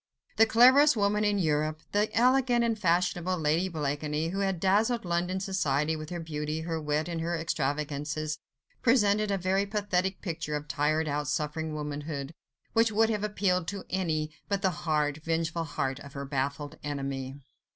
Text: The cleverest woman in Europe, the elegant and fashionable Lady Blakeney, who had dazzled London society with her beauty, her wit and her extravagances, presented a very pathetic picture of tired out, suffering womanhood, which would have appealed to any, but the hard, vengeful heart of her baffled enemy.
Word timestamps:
The 0.37 0.47
cleverest 0.47 0.97
woman 0.97 1.23
in 1.23 1.37
Europe, 1.37 1.81
the 1.91 2.09
elegant 2.17 2.63
and 2.65 2.75
fashionable 2.79 3.37
Lady 3.37 3.69
Blakeney, 3.69 4.29
who 4.29 4.39
had 4.39 4.59
dazzled 4.59 5.05
London 5.05 5.39
society 5.39 5.95
with 5.95 6.09
her 6.09 6.19
beauty, 6.19 6.61
her 6.61 6.81
wit 6.81 7.07
and 7.07 7.21
her 7.21 7.37
extravagances, 7.37 8.39
presented 8.81 9.29
a 9.29 9.37
very 9.37 9.67
pathetic 9.67 10.19
picture 10.23 10.55
of 10.55 10.67
tired 10.67 11.07
out, 11.07 11.27
suffering 11.27 11.75
womanhood, 11.75 12.33
which 12.73 12.91
would 12.91 13.11
have 13.11 13.23
appealed 13.23 13.67
to 13.67 13.85
any, 13.91 14.31
but 14.49 14.63
the 14.63 14.71
hard, 14.71 15.21
vengeful 15.23 15.65
heart 15.65 15.99
of 15.99 16.13
her 16.13 16.25
baffled 16.25 16.79
enemy. 16.83 17.35